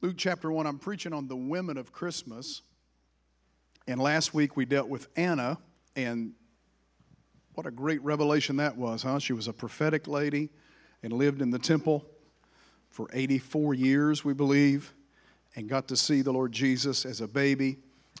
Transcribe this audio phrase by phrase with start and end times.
[0.00, 2.62] Luke chapter 1, I'm preaching on the women of Christmas.
[3.88, 5.58] And last week we dealt with Anna,
[5.96, 6.34] and
[7.54, 9.18] what a great revelation that was, huh?
[9.18, 10.50] She was a prophetic lady
[11.02, 12.06] and lived in the temple
[12.90, 14.94] for 84 years, we believe,
[15.56, 17.78] and got to see the Lord Jesus as a baby,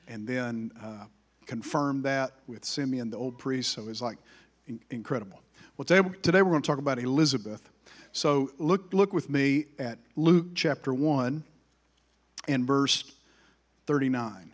[0.08, 1.04] and then uh,
[1.46, 3.70] confirmed that with Simeon, the old priest.
[3.70, 4.18] So it's like
[4.66, 5.40] in- incredible.
[5.76, 7.70] Well, today, we're going to talk about Elizabeth.
[8.10, 11.44] So look, look with me at Luke chapter 1
[12.46, 13.10] and verse
[13.86, 14.52] 39.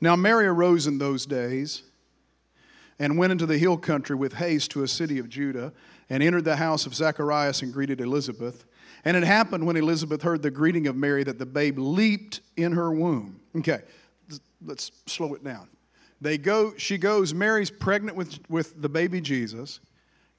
[0.00, 1.82] Now, Mary arose in those days
[2.98, 5.72] and went into the hill country with haste to a city of Judah
[6.08, 8.64] and entered the house of Zacharias and greeted Elizabeth.
[9.04, 12.72] And it happened when Elizabeth heard the greeting of Mary that the babe leaped in
[12.72, 13.40] her womb.
[13.56, 13.80] Okay,
[14.64, 15.68] let's slow it down.
[16.20, 19.80] They go, she goes, Mary's pregnant with, with the baby Jesus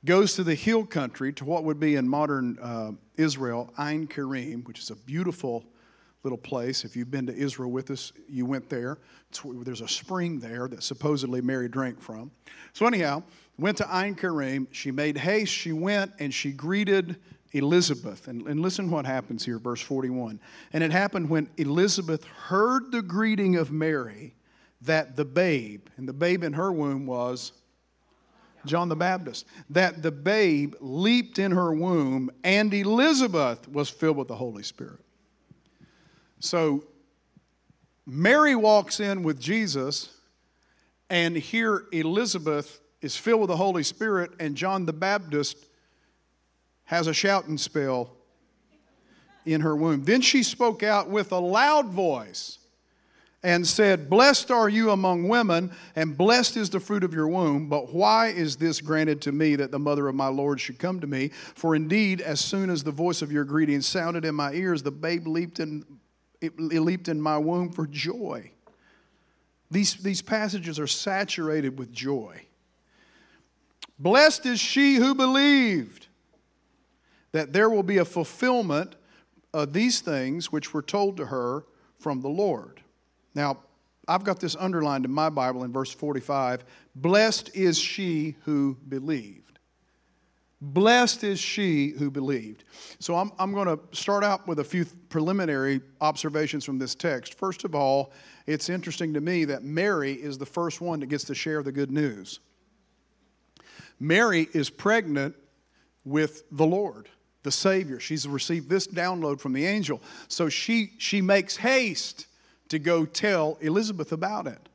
[0.05, 4.63] goes to the hill country to what would be in modern uh, Israel, Ein Karim,
[4.63, 5.65] which is a beautiful
[6.23, 6.83] little place.
[6.85, 8.97] If you've been to Israel with us, you went there.
[9.29, 12.31] It's, there's a spring there that supposedly Mary drank from.
[12.73, 13.23] So, anyhow,
[13.57, 14.67] went to Ein Karim.
[14.71, 15.51] She made haste.
[15.51, 17.17] She went and she greeted
[17.53, 18.27] Elizabeth.
[18.27, 20.39] And, and listen what happens here, verse 41.
[20.73, 24.35] And it happened when Elizabeth heard the greeting of Mary
[24.81, 27.51] that the babe, and the babe in her womb was
[28.65, 34.27] John the Baptist, that the babe leaped in her womb and Elizabeth was filled with
[34.27, 34.99] the Holy Spirit.
[36.39, 36.83] So
[38.05, 40.09] Mary walks in with Jesus,
[41.09, 45.57] and here Elizabeth is filled with the Holy Spirit, and John the Baptist
[46.85, 48.11] has a shouting spell
[49.45, 50.03] in her womb.
[50.03, 52.59] Then she spoke out with a loud voice
[53.43, 57.67] and said, Blessed are you among women, and blessed is the fruit of your womb.
[57.67, 60.99] But why is this granted to me that the mother of my Lord should come
[60.99, 61.29] to me?
[61.55, 64.91] For indeed, as soon as the voice of your greeting sounded in my ears, the
[64.91, 65.83] babe leaped in,
[66.39, 68.51] it, leaped in my womb for joy.
[69.71, 72.45] These, these passages are saturated with joy.
[73.97, 76.07] Blessed is she who believed
[77.31, 78.95] that there will be a fulfillment
[79.53, 81.65] of these things which were told to her
[81.97, 82.81] from the Lord.
[83.33, 83.57] Now,
[84.07, 86.65] I've got this underlined in my Bible in verse 45
[86.95, 89.59] Blessed is she who believed.
[90.63, 92.65] Blessed is she who believed.
[92.99, 97.33] So I'm, I'm going to start out with a few preliminary observations from this text.
[97.33, 98.13] First of all,
[98.45, 101.71] it's interesting to me that Mary is the first one that gets to share the
[101.71, 102.41] good news.
[103.99, 105.35] Mary is pregnant
[106.05, 107.09] with the Lord,
[107.41, 107.99] the Savior.
[107.99, 109.99] She's received this download from the angel.
[110.27, 112.27] So she, she makes haste
[112.71, 114.69] to go tell Elizabeth about it.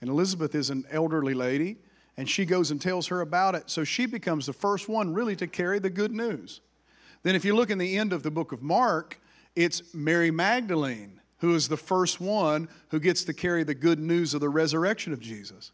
[0.00, 1.76] And Elizabeth is an elderly lady,
[2.16, 3.68] and she goes and tells her about it.
[3.68, 6.60] So she becomes the first one really to carry the good news.
[7.24, 9.20] Then, if you look in the end of the book of Mark,
[9.56, 14.34] it's Mary Magdalene who is the first one who gets to carry the good news
[14.34, 15.72] of the resurrection of Jesus.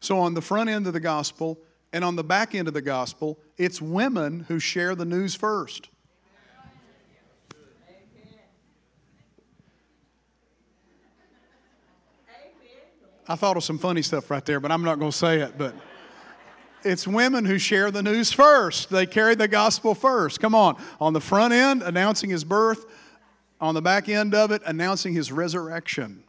[0.00, 1.58] So, on the front end of the gospel
[1.92, 5.90] and on the back end of the gospel, it's women who share the news first.
[13.30, 15.56] I thought of some funny stuff right there, but I'm not going to say it.
[15.56, 15.76] But
[16.82, 18.90] it's women who share the news first.
[18.90, 20.40] They carry the gospel first.
[20.40, 20.76] Come on.
[21.00, 22.86] On the front end, announcing his birth.
[23.60, 26.24] On the back end of it, announcing his resurrection.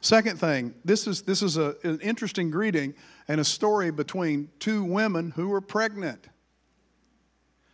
[0.00, 2.94] Second thing, this is, this is a, an interesting greeting
[3.28, 6.26] and a story between two women who were pregnant.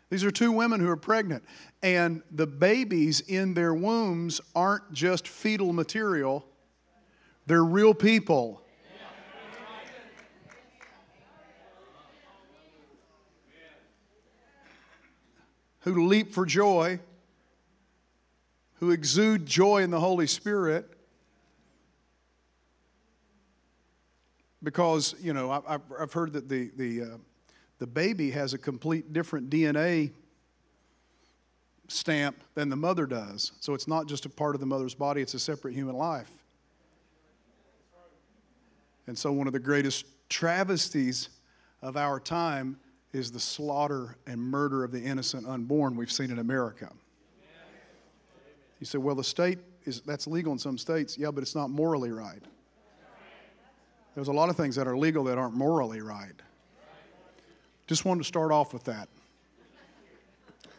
[0.09, 1.45] These are two women who are pregnant,
[1.85, 6.45] and the babies in their wombs aren't just fetal material,
[7.47, 8.63] they're real people.
[15.81, 17.01] Who leap for joy,
[18.75, 20.87] who exude joy in the Holy Spirit.
[24.63, 27.07] Because, you know, I've, I've heard that the, the, uh,
[27.79, 30.13] the baby has a complete different DNA
[31.89, 33.53] stamp than the mother does.
[33.61, 36.31] So it's not just a part of the mother's body, it's a separate human life.
[39.11, 41.31] And so, one of the greatest travesties
[41.83, 42.79] of our time
[43.13, 46.89] is the slaughter and murder of the innocent unborn we've seen in America.
[48.79, 51.19] You say, well, the state is that's legal in some states.
[51.19, 52.41] Yeah, but it's not morally right.
[54.15, 56.41] There's a lot of things that are legal that aren't morally right.
[57.89, 59.09] Just wanted to start off with that.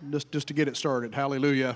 [0.10, 1.14] Just, just to get it started.
[1.14, 1.76] Hallelujah.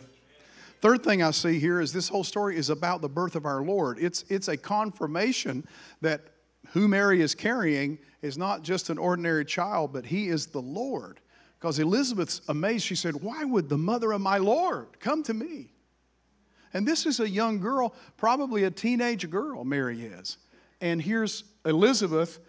[0.80, 3.62] Third thing I see here is this whole story is about the birth of our
[3.62, 3.98] Lord.
[4.00, 5.68] It's, it's a confirmation
[6.00, 6.22] that
[6.71, 11.19] who Mary is carrying is not just an ordinary child, but he is the Lord.
[11.59, 12.85] Because Elizabeth's amazed.
[12.85, 15.71] She said, Why would the mother of my Lord come to me?
[16.73, 20.38] And this is a young girl, probably a teenage girl, Mary is.
[20.81, 22.39] And here's Elizabeth,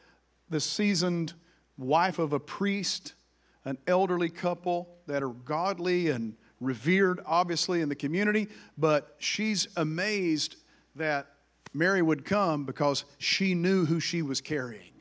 [0.51, 1.33] the seasoned
[1.79, 3.15] wife of a priest,
[3.65, 10.57] an elderly couple that are godly and revered, obviously, in the community, but she's amazed
[10.97, 11.27] that
[11.77, 14.93] Mary would come because she knew who she was carrying.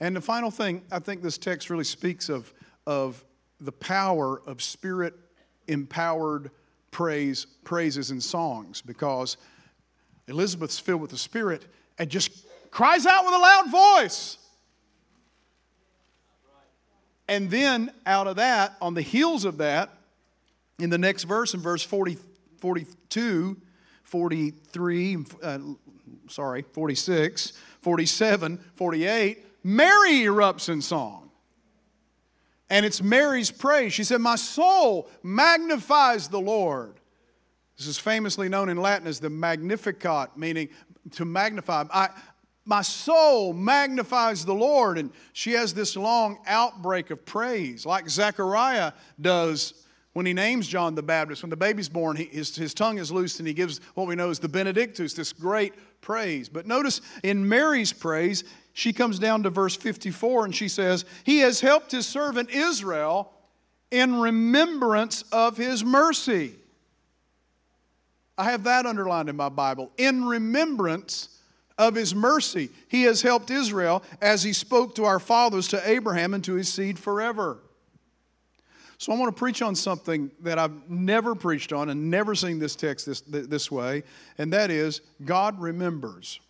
[0.00, 2.52] And the final thing, I think this text really speaks of,
[2.86, 3.24] of
[3.60, 5.14] the power of spirit
[5.66, 6.50] empowered
[6.90, 9.36] praise, praises and songs because
[10.28, 11.66] Elizabeth's filled with the Spirit
[11.98, 14.38] and just cries out with a loud voice.
[17.28, 19.90] And then out of that, on the heels of that,
[20.78, 22.18] in the next verse, in verse 40,
[22.58, 23.56] 42,
[24.04, 25.58] 43, uh,
[26.28, 31.30] sorry, 46, 47, 48, Mary erupts in song.
[32.70, 33.92] And it's Mary's praise.
[33.92, 36.94] She said, My soul magnifies the Lord.
[37.76, 40.68] This is famously known in Latin as the Magnificat, meaning
[41.12, 41.84] to magnify.
[41.92, 42.08] I,
[42.64, 44.98] my soul magnifies the Lord.
[44.98, 49.83] And she has this long outbreak of praise, like Zechariah does
[50.14, 51.42] when he names John the Baptist.
[51.42, 54.14] When the baby's born, he, his, his tongue is loosed and he gives what we
[54.14, 56.48] know as the Benedictus, this great praise.
[56.48, 61.40] But notice in Mary's praise, she comes down to verse 54 and she says, He
[61.40, 63.30] has helped his servant Israel
[63.90, 66.54] in remembrance of his mercy.
[68.36, 69.92] I have that underlined in my Bible.
[69.96, 71.28] In remembrance
[71.78, 72.70] of his mercy.
[72.88, 76.72] He has helped Israel as he spoke to our fathers, to Abraham, and to his
[76.72, 77.58] seed forever.
[79.04, 82.58] So I want to preach on something that I've never preached on and never seen
[82.58, 84.02] this text this, this way,
[84.38, 86.40] and that is God remembers.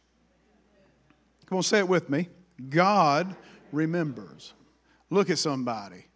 [1.46, 2.28] Come on, say it with me.
[2.68, 3.34] God
[3.72, 4.54] remembers.
[5.10, 6.06] Look at somebody,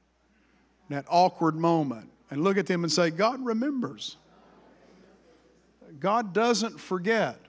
[0.91, 4.17] that awkward moment, and look at them and say, God remembers.
[5.99, 7.41] God doesn't forget.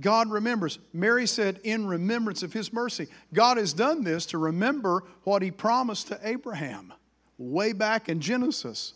[0.00, 0.78] God remembers.
[0.92, 3.06] Mary said, in remembrance of his mercy.
[3.32, 6.92] God has done this to remember what he promised to Abraham
[7.38, 8.94] way back in Genesis.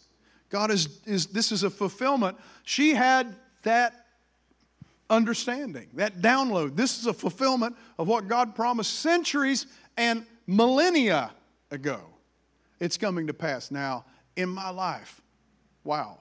[0.51, 2.37] God is, is this is a fulfillment.
[2.65, 4.07] She had that
[5.11, 6.77] understanding, that download.
[6.77, 9.67] This is a fulfillment of what God promised centuries
[9.97, 11.33] and millennia
[11.71, 12.01] ago.
[12.81, 14.05] It's coming to pass now
[14.37, 15.21] in my life.
[15.85, 16.19] Wow.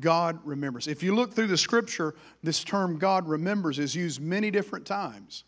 [0.00, 0.86] God remembers.
[0.86, 5.44] If you look through the scripture, this term God remembers is used many different times.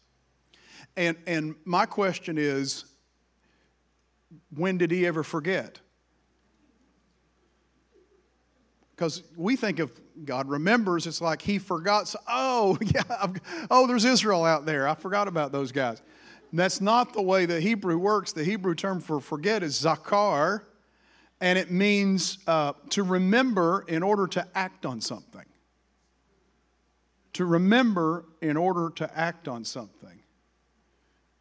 [0.96, 2.84] And, and my question is
[4.54, 5.80] when did he ever forget?
[8.94, 9.90] Because we think of
[10.24, 12.08] God remembers, it's like he forgot.
[12.08, 13.26] So, oh, yeah,
[13.70, 14.86] oh, there's Israel out there.
[14.86, 16.02] I forgot about those guys.
[16.50, 18.32] And that's not the way the Hebrew works.
[18.32, 20.62] The Hebrew term for forget is zakar
[21.40, 25.44] and it means uh, to remember in order to act on something.
[27.34, 30.20] To remember in order to act on something.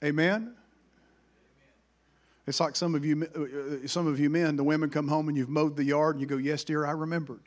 [0.04, 0.56] Amen?
[2.48, 5.38] It's like some of you, uh, some of you men, the women come home and
[5.38, 7.42] you've mowed the yard and you go, Yes, dear, I remembered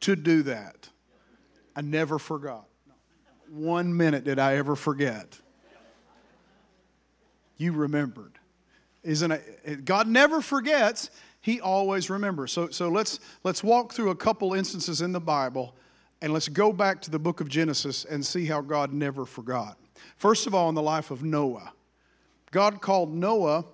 [0.00, 0.88] to do that.
[1.74, 2.66] I never forgot.
[3.50, 5.38] One minute did I ever forget.
[7.58, 8.35] You remembered
[9.06, 9.84] isn't it?
[9.84, 11.10] God never forgets,
[11.40, 12.52] He always remembers.
[12.52, 15.74] So, so let's, let's walk through a couple instances in the Bible
[16.20, 19.78] and let's go back to the book of Genesis and see how God never forgot.
[20.16, 21.72] First of all, in the life of Noah,
[22.50, 23.64] God called Noah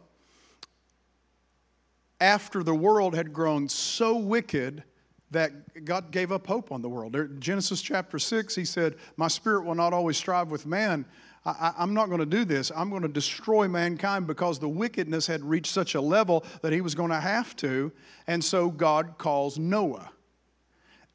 [2.20, 4.84] after the world had grown so wicked
[5.30, 7.16] that God gave up hope on the world.
[7.40, 11.06] Genesis chapter 6, he said, My spirit will not always strive with man,
[11.44, 12.70] I, am not going to do this.
[12.74, 16.80] I'm going to destroy mankind because the wickedness had reached such a level that he
[16.80, 17.90] was going to have to.
[18.28, 20.10] And so God calls Noah.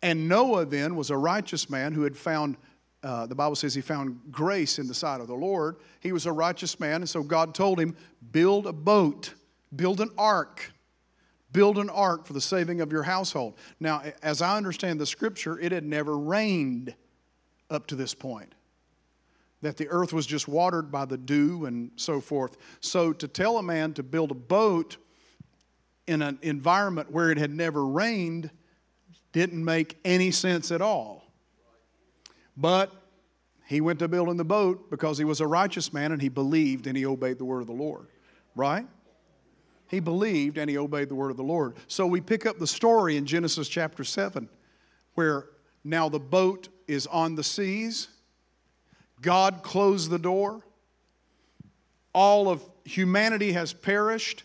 [0.01, 2.57] And Noah then was a righteous man who had found,
[3.03, 5.77] uh, the Bible says he found grace in the sight of the Lord.
[6.01, 6.95] He was a righteous man.
[6.95, 7.95] And so God told him,
[8.31, 9.33] build a boat,
[9.75, 10.73] build an ark.
[11.53, 13.57] Build an ark for the saving of your household.
[13.79, 16.93] Now, as I understand the scripture, it had never rained
[17.69, 18.53] up to this point
[19.61, 22.57] that the earth was just watered by the dew and so forth.
[22.79, 24.97] So to tell a man to build a boat
[26.05, 28.49] in an environment where it had never rained
[29.33, 31.31] didn't make any sense at all.
[32.55, 32.91] But
[33.65, 36.87] he went to building the boat because he was a righteous man and he believed
[36.87, 38.07] and he obeyed the word of the Lord.
[38.55, 38.87] Right?
[39.89, 41.75] He believed and he obeyed the word of the Lord.
[41.87, 44.49] So we pick up the story in Genesis chapter 7
[45.15, 45.49] where
[45.83, 48.07] now the boat is on the seas
[49.21, 50.63] God closed the door.
[52.13, 54.43] all of humanity has perished.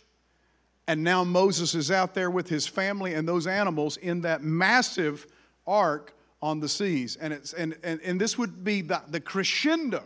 [0.87, 5.27] And now Moses is out there with his family and those animals in that massive
[5.67, 6.13] ark
[6.43, 7.17] on the seas.
[7.17, 10.03] And, it's, and, and, and this would be the, the crescendo,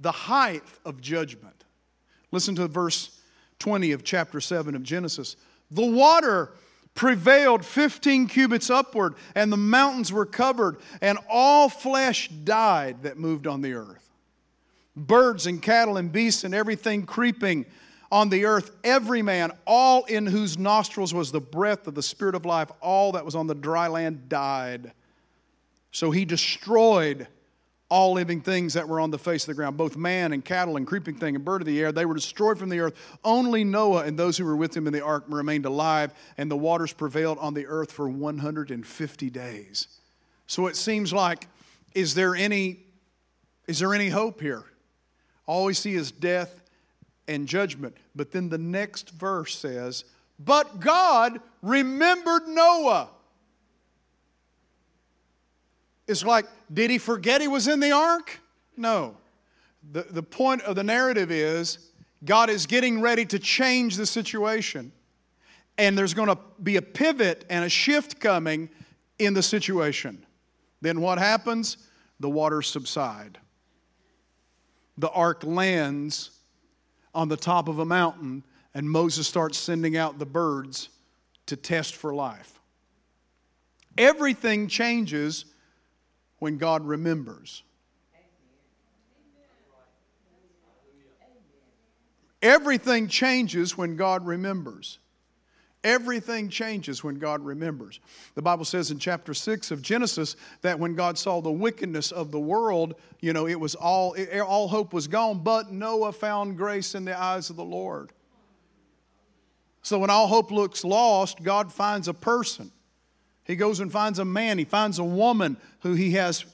[0.00, 1.64] the height of judgment.
[2.30, 3.20] Listen to verse
[3.60, 5.36] 20 of chapter 7 of Genesis.
[5.70, 6.50] The water
[6.94, 13.46] prevailed 15 cubits upward, and the mountains were covered, and all flesh died that moved
[13.46, 14.10] on the earth.
[14.94, 17.64] Birds and cattle and beasts and everything creeping
[18.10, 22.34] on the earth, every man, all in whose nostrils was the breath of the Spirit
[22.34, 24.92] of life, all that was on the dry land died.
[25.92, 27.26] So he destroyed
[27.92, 30.78] all living things that were on the face of the ground, both man and cattle
[30.78, 31.92] and creeping thing and bird of the air.
[31.92, 33.18] They were destroyed from the earth.
[33.22, 36.56] Only Noah and those who were with him in the ark remained alive, and the
[36.56, 39.88] waters prevailed on the earth for 150 days.
[40.46, 41.48] So it seems like,
[41.94, 42.78] is there any,
[43.66, 44.64] is there any hope here?
[45.44, 46.62] All we see is death
[47.28, 47.98] and judgment.
[48.16, 50.06] But then the next verse says,
[50.38, 53.10] But God remembered Noah
[56.12, 58.40] it's like, did he forget he was in the ark?
[58.76, 59.16] No.
[59.90, 61.90] The, the point of the narrative is
[62.24, 64.92] God is getting ready to change the situation.
[65.78, 68.68] And there's going to be a pivot and a shift coming
[69.18, 70.24] in the situation.
[70.80, 71.78] Then what happens?
[72.20, 73.38] The waters subside.
[74.98, 76.30] The ark lands
[77.14, 80.88] on the top of a mountain, and Moses starts sending out the birds
[81.46, 82.60] to test for life.
[83.98, 85.44] Everything changes
[86.42, 87.62] when God remembers.
[92.42, 94.98] Everything changes when God remembers.
[95.84, 98.00] Everything changes when God remembers.
[98.34, 102.32] The Bible says in chapter 6 of Genesis that when God saw the wickedness of
[102.32, 106.96] the world, you know, it was all all hope was gone, but Noah found grace
[106.96, 108.10] in the eyes of the Lord.
[109.82, 112.72] So when all hope looks lost, God finds a person
[113.44, 116.44] he goes and finds a man, he finds a woman who he has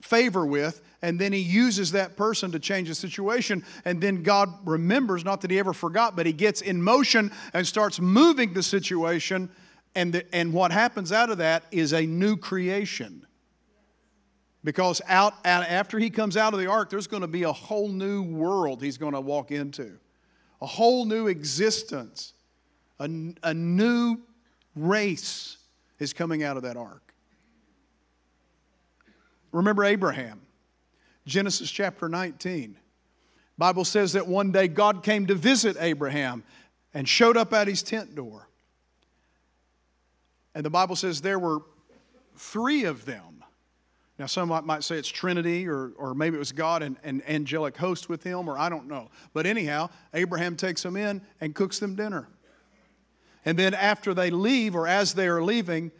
[0.00, 3.64] favor with, and then he uses that person to change the situation.
[3.84, 7.66] And then God remembers, not that he ever forgot, but he gets in motion and
[7.66, 9.50] starts moving the situation.
[9.94, 13.26] And, the, and what happens out of that is a new creation.
[14.64, 17.52] Because out, out after he comes out of the ark, there's going to be a
[17.52, 19.98] whole new world he's going to walk into,
[20.60, 22.32] a whole new existence,
[22.98, 23.08] a,
[23.44, 24.18] a new
[24.74, 25.57] race
[25.98, 27.14] is coming out of that ark.
[29.52, 30.40] Remember Abraham,
[31.26, 32.76] Genesis chapter 19.
[33.56, 36.44] Bible says that one day God came to visit Abraham
[36.94, 38.48] and showed up at his tent door.
[40.54, 41.60] And the Bible says there were
[42.36, 43.44] three of them.
[44.18, 47.76] Now, some might say it's Trinity, or, or maybe it was God and, and angelic
[47.76, 49.10] host with him, or I don't know.
[49.32, 52.28] But anyhow, Abraham takes them in and cooks them dinner.
[53.48, 55.90] And then after they leave, or as they are leaving,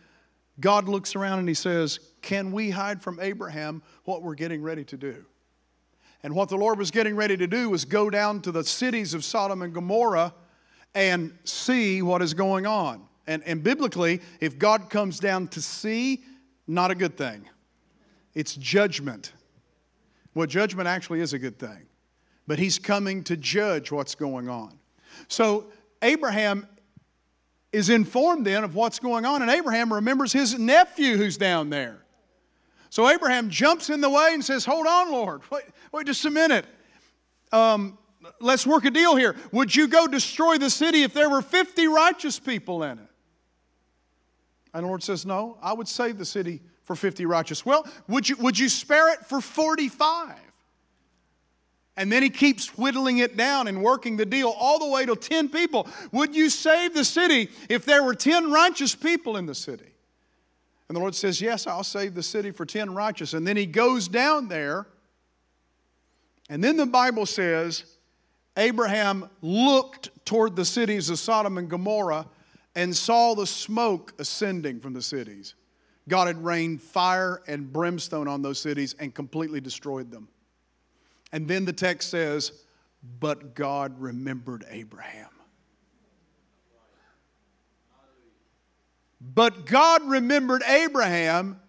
[0.61, 4.85] God looks around and he says, Can we hide from Abraham what we're getting ready
[4.85, 5.25] to do?
[6.23, 9.15] And what the Lord was getting ready to do was go down to the cities
[9.15, 10.35] of Sodom and Gomorrah
[10.95, 13.09] and see what is going on.
[13.27, 16.25] And, and biblically, if God comes down to see,
[16.67, 17.49] not a good thing.
[18.35, 19.33] It's judgment.
[20.35, 21.87] Well, judgment actually is a good thing,
[22.47, 24.79] but He's coming to judge what's going on.
[25.29, 26.67] So, Abraham
[27.73, 31.99] is informed then of what's going on, and Abraham remembers his nephew who's down there.
[32.91, 36.31] So Abraham jumps in the way and says, Hold on, Lord, wait, wait just a
[36.31, 36.65] minute.
[37.53, 37.99] Um,
[38.41, 39.37] let's work a deal here.
[39.53, 43.09] Would you go destroy the city if there were 50 righteous people in it?
[44.73, 47.67] And the Lord says, No, I would save the city for 50 righteous.
[47.67, 50.35] Well, would you, would you spare it for 45?
[51.99, 55.17] And then he keeps whittling it down and working the deal all the way to
[55.17, 55.89] 10 people.
[56.13, 59.91] Would you save the city if there were 10 righteous people in the city?
[60.89, 63.35] And the Lord says, Yes, I'll save the city for 10 righteous.
[63.35, 64.87] And then he goes down there.
[66.49, 67.85] And then the Bible says,
[68.57, 72.27] Abraham looked toward the cities of Sodom and Gomorrah
[72.77, 75.57] and saw the smoke ascending from the cities.
[76.07, 80.29] God had rained fire and brimstone on those cities and completely destroyed them.
[81.33, 82.53] And then the text says,
[83.21, 85.29] But God remembered Abraham.
[89.21, 91.61] But God remembered Abraham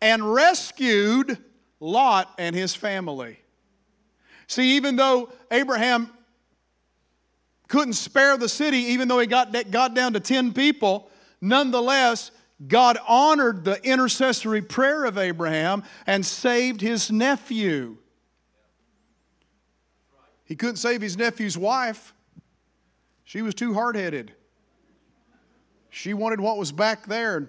[0.00, 1.38] and rescued
[1.80, 3.38] Lot and his family.
[4.48, 6.10] See, even though Abraham
[7.68, 12.30] couldn't spare the city, even though he got, got down to 10 people, nonetheless,
[12.66, 17.98] God honored the intercessory prayer of Abraham and saved his nephew.
[20.46, 22.14] He couldn't save his nephew's wife.
[23.24, 24.32] She was too hard headed.
[25.90, 27.48] She wanted what was back there and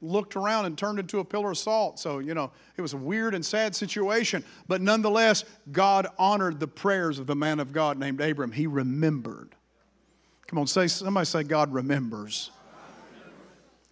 [0.00, 1.98] looked around and turned into a pillar of salt.
[1.98, 4.44] So, you know, it was a weird and sad situation.
[4.68, 8.52] But nonetheless, God honored the prayers of the man of God named Abram.
[8.52, 9.54] He remembered.
[10.46, 12.50] Come on, say somebody say God remembers.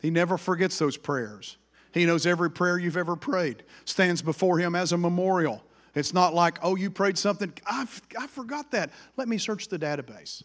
[0.01, 1.57] He never forgets those prayers.
[1.93, 5.65] He knows every prayer you've ever prayed, stands before Him as a memorial.
[5.95, 7.87] It's not like, oh, you prayed something, I,
[8.19, 8.91] I forgot that.
[9.17, 10.43] Let me search the database.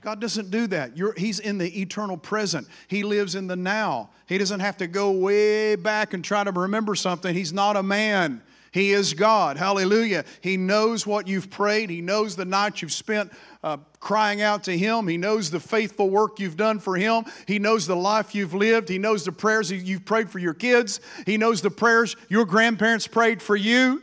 [0.00, 0.96] God doesn't do that.
[0.96, 2.68] You're, he's in the eternal present.
[2.86, 4.10] He lives in the now.
[4.26, 7.34] He doesn't have to go way back and try to remember something.
[7.34, 8.40] He's not a man.
[8.70, 9.56] He is God.
[9.56, 10.24] Hallelujah.
[10.42, 11.90] He knows what you've prayed.
[11.90, 13.32] He knows the night you've spent
[13.64, 15.08] uh, crying out to Him.
[15.08, 17.24] He knows the faithful work you've done for Him.
[17.48, 18.88] He knows the life you've lived.
[18.88, 21.00] He knows the prayers you've prayed for your kids.
[21.24, 24.02] He knows the prayers your grandparents prayed for you.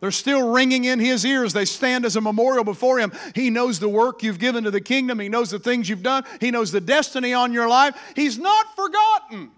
[0.00, 1.52] They're still ringing in his ears.
[1.52, 3.12] They stand as a memorial before him.
[3.34, 5.18] He knows the work you've given to the kingdom.
[5.18, 6.24] He knows the things you've done.
[6.40, 7.96] He knows the destiny on your life.
[8.14, 9.50] He's not forgotten.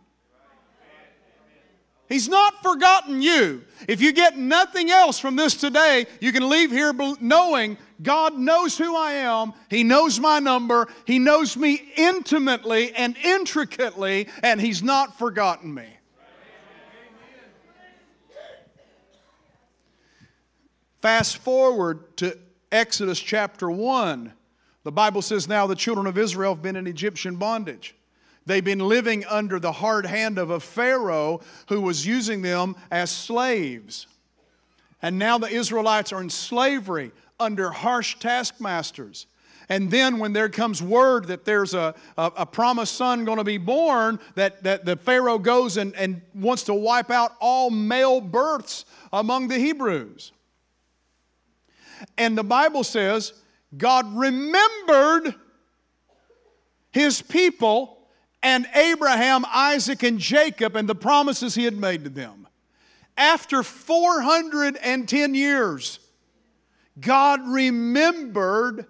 [2.08, 3.64] He's not forgotten you.
[3.86, 8.78] If you get nothing else from this today, you can leave here knowing God knows
[8.78, 9.52] who I am.
[9.68, 10.88] He knows my number.
[11.04, 15.97] He knows me intimately and intricately, and He's not forgotten me.
[21.00, 22.36] Fast forward to
[22.72, 24.32] Exodus chapter 1.
[24.82, 27.94] The Bible says now the children of Israel have been in Egyptian bondage.
[28.46, 33.10] They've been living under the hard hand of a Pharaoh who was using them as
[33.10, 34.06] slaves.
[35.00, 39.26] And now the Israelites are in slavery under harsh taskmasters.
[39.68, 43.44] And then when there comes word that there's a, a, a promised son going to
[43.44, 48.20] be born, that, that the Pharaoh goes and, and wants to wipe out all male
[48.20, 50.32] births among the Hebrews.
[52.16, 53.32] And the Bible says
[53.76, 55.34] God remembered
[56.92, 57.98] his people
[58.42, 62.46] and Abraham, Isaac, and Jacob and the promises he had made to them.
[63.16, 65.98] After 410 years,
[67.00, 68.86] God remembered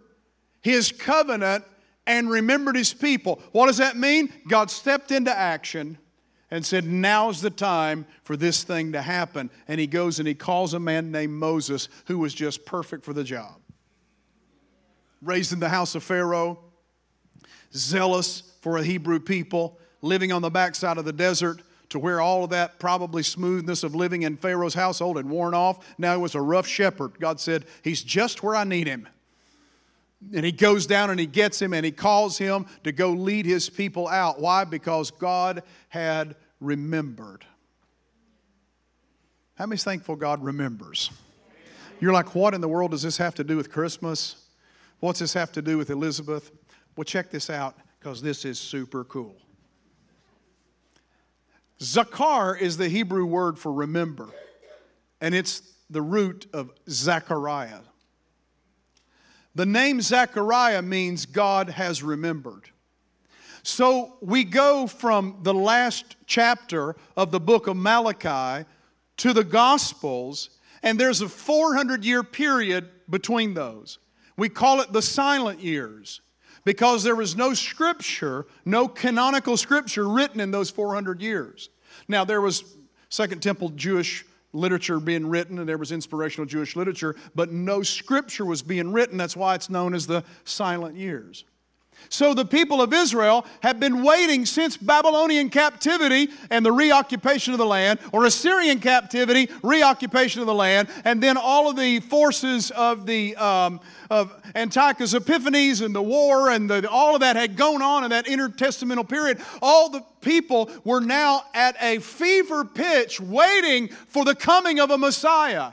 [0.60, 1.64] his covenant
[2.06, 3.40] and remembered his people.
[3.52, 4.32] What does that mean?
[4.48, 5.98] God stepped into action
[6.50, 9.50] and said, Now's the time for this thing to happen.
[9.66, 13.12] And he goes and he calls a man named Moses who was just perfect for
[13.12, 13.56] the job.
[15.22, 16.58] Raised in the house of Pharaoh,
[17.74, 22.44] zealous for a Hebrew people, living on the backside of the desert to where all
[22.44, 25.86] of that probably smoothness of living in Pharaoh's household had worn off.
[25.98, 27.18] Now he was a rough shepherd.
[27.18, 29.08] God said, He's just where I need him.
[30.34, 33.46] And he goes down and he gets him and he calls him to go lead
[33.46, 34.40] his people out.
[34.40, 34.64] Why?
[34.64, 37.44] Because God had remembered.
[39.54, 41.10] How many's thankful God remembers?
[42.00, 44.36] You're like, what in the world does this have to do with Christmas?
[45.00, 46.50] What's this have to do with Elizabeth?
[46.96, 49.36] Well, check this out because this is super cool.
[51.80, 54.28] Zakar is the Hebrew word for remember,
[55.20, 57.80] and it's the root of Zechariah.
[59.58, 62.70] The name Zechariah means God has remembered.
[63.64, 68.64] So we go from the last chapter of the book of Malachi
[69.16, 70.50] to the Gospels,
[70.84, 73.98] and there's a 400 year period between those.
[74.36, 76.20] We call it the silent years
[76.64, 81.68] because there was no scripture, no canonical scripture written in those 400 years.
[82.06, 82.76] Now, there was
[83.08, 84.24] Second Temple Jewish
[84.58, 89.16] literature being written and there was inspirational Jewish literature, but no scripture was being written.
[89.16, 91.44] That's why it's known as the silent years.
[92.08, 97.58] So the people of Israel have been waiting since Babylonian captivity and the reoccupation of
[97.58, 102.70] the land, or Assyrian captivity, reoccupation of the land, and then all of the forces
[102.70, 103.80] of the um,
[104.10, 108.10] of Antiochus Epiphanes and the war and the, all of that had gone on in
[108.10, 109.38] that intertestamental period.
[109.60, 114.98] All the people were now at a fever pitch waiting for the coming of a
[114.98, 115.72] Messiah.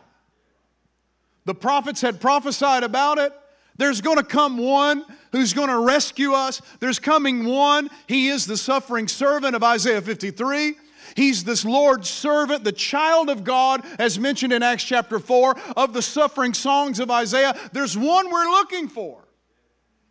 [1.46, 3.32] The prophets had prophesied about it.
[3.78, 6.62] There's going to come one who's going to rescue us.
[6.80, 7.90] There's coming one.
[8.08, 10.76] He is the suffering servant of Isaiah 53.
[11.16, 15.94] He's this Lord's servant, the child of God, as mentioned in Acts chapter 4, of
[15.94, 17.56] the suffering songs of Isaiah.
[17.74, 19.24] There's one we're looking for.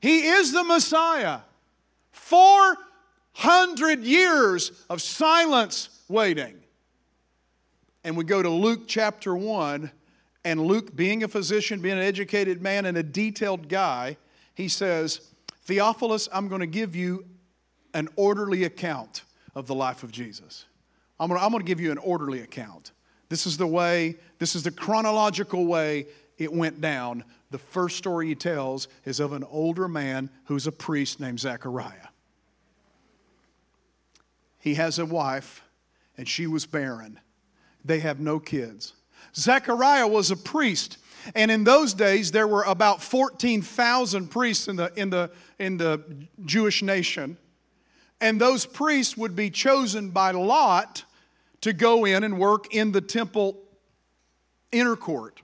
[0.01, 1.41] He is the Messiah.
[2.13, 6.61] 400 years of silence waiting.
[8.05, 9.91] And we go to Luke chapter 1
[10.45, 14.17] and Luke, being a physician, being an educated man, and a detailed guy,
[14.55, 17.25] he says, Theophilus, I'm going to give you
[17.95, 19.23] an orderly account
[19.55, 20.67] of the life of Jesus.
[21.19, 22.93] I'm going, to, I'm going to give you an orderly account.
[23.29, 27.25] This is the way, this is the chronological way it went down.
[27.51, 32.09] the first story he tells is of an older man who's a priest named Zechariah.
[34.59, 35.63] He has a wife,
[36.19, 37.21] and she was barren.
[37.85, 38.95] They have no kids.
[39.35, 40.99] Zechariah was a priest.
[41.35, 46.03] And in those days, there were about 14,000 priests in the, in, the, in the
[46.45, 47.39] Jewish nation.
[48.21, 51.05] And those priests would be chosen by lot
[51.63, 53.59] to go in and work in the temple
[54.71, 55.41] inner court.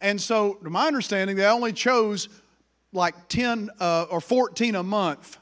[0.00, 2.28] And so, to my understanding, they only chose
[2.92, 5.38] like 10 uh, or 14 a month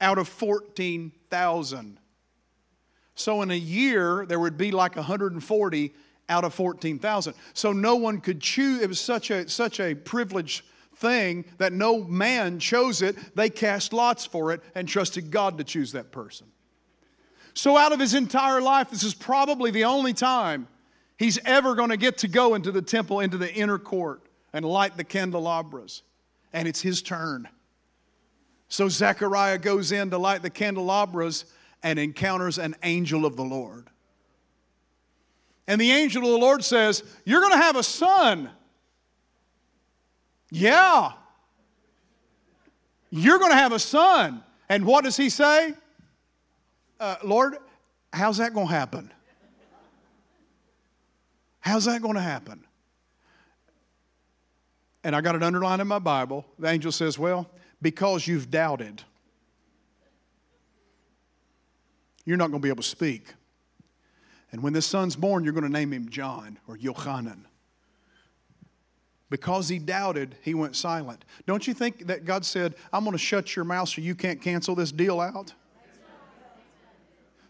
[0.00, 1.98] out of 14,000.
[3.14, 5.94] So, in a year, there would be like 140
[6.32, 7.34] out of 14,000.
[7.54, 8.82] So, no one could choose.
[8.82, 10.64] It was such a, such a privileged
[10.96, 13.16] thing that no man chose it.
[13.36, 16.46] They cast lots for it and trusted God to choose that person.
[17.54, 20.68] So, out of his entire life, this is probably the only time
[21.18, 24.64] he's ever going to get to go into the temple, into the inner court, and
[24.64, 26.02] light the candelabras.
[26.52, 27.48] And it's his turn.
[28.68, 31.44] So Zechariah goes in to light the candelabras
[31.82, 33.90] and encounters an angel of the Lord.
[35.66, 38.50] And the angel of the Lord says, You're going to have a son.
[40.50, 41.12] Yeah.
[43.10, 44.42] You're going to have a son.
[44.68, 45.74] And what does he say?
[46.98, 47.56] Uh, Lord,
[48.12, 49.12] how's that going to happen?
[51.60, 52.64] How's that going to happen?
[55.04, 56.44] And I got it underlined in my Bible.
[56.58, 57.48] The angel says, Well,
[57.80, 59.02] because you've doubted,
[62.24, 63.34] you're not going to be able to speak.
[64.52, 67.44] And when this son's born, you're going to name him John or Yochanan.
[69.30, 71.24] Because he doubted, he went silent.
[71.46, 74.42] Don't you think that God said, I'm going to shut your mouth so you can't
[74.42, 75.54] cancel this deal out?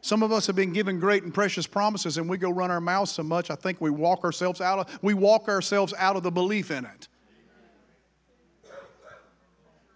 [0.01, 2.81] Some of us have been given great and precious promises, and we go run our
[2.81, 6.23] mouths so much, I think we walk ourselves out of, we walk ourselves out of
[6.23, 7.09] the belief in it.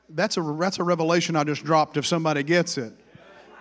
[0.09, 2.93] That's a, that's a revelation I just dropped if somebody gets it.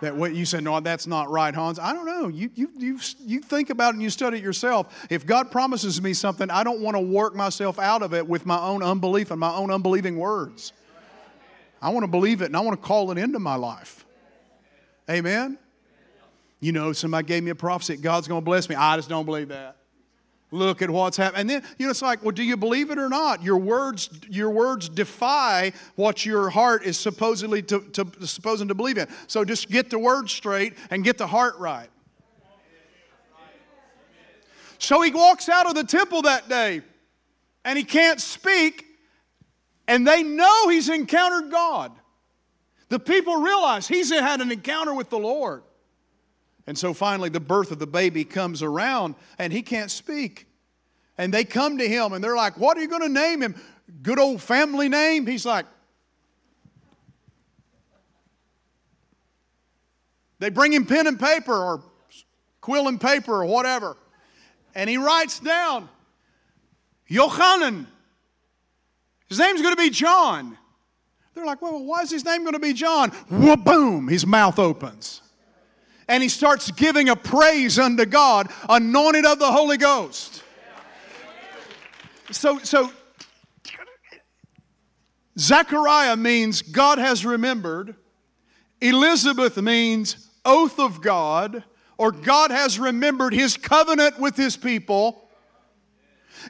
[0.06, 1.80] That what you said, no, that's not right, Hans.
[1.80, 2.28] I don't know.
[2.28, 5.08] You, you, you, you think about it and you study it yourself.
[5.10, 8.46] If God promises me something, I don't want to work myself out of it with
[8.46, 10.74] my own unbelief and my own unbelieving words.
[11.82, 14.06] I want to believe it and I want to call it into my life.
[15.10, 15.58] Amen?
[16.60, 18.76] You know, somebody gave me a prophecy, God's going to bless me.
[18.76, 19.76] I just don't believe that.
[20.56, 21.42] Look at what's happening.
[21.42, 23.44] And then, you know, it's like, well, do you believe it or not?
[23.44, 28.98] Your words, your words defy what your heart is supposedly to, to supposing to believe
[28.98, 29.08] in.
[29.28, 31.90] So just get the words straight and get the heart right.
[34.78, 36.82] So he walks out of the temple that day
[37.66, 38.86] and he can't speak,
[39.88, 41.92] and they know he's encountered God.
[42.90, 45.64] The people realize he's had an encounter with the Lord.
[46.68, 50.45] And so finally, the birth of the baby comes around and he can't speak.
[51.18, 53.56] And they come to him and they're like, What are you going to name him?
[54.02, 55.26] Good old family name?
[55.26, 55.66] He's like,
[60.40, 61.82] They bring him pen and paper or
[62.62, 63.96] quill and paper or whatever.
[64.74, 65.88] And he writes down,
[67.10, 67.86] Yochanan.
[69.28, 70.58] His name's going to be John.
[71.34, 73.12] They're like, well, why is his name going to be John?
[73.30, 75.22] boom, his mouth opens
[76.08, 80.44] and he starts giving a praise unto God, anointed of the Holy Ghost.
[82.32, 82.92] So, so
[85.38, 87.96] Zechariah means God has remembered.
[88.82, 91.64] Elizabeth means oath of God,
[91.98, 95.30] or God has remembered his covenant with his people.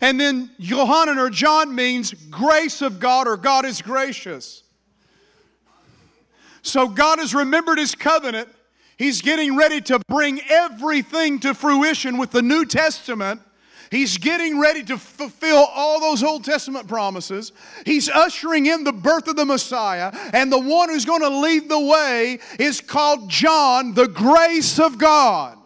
[0.01, 4.63] And then Johanan or John means grace of God, or God is gracious.
[6.61, 8.49] So God has remembered his covenant
[8.97, 13.41] He's getting ready to bring everything to fruition with the New Testament.
[13.95, 17.53] He's getting ready to fulfill all those Old Testament promises.
[17.85, 21.69] He's ushering in the birth of the Messiah, and the one who's going to lead
[21.69, 25.57] the way is called John, the grace of God.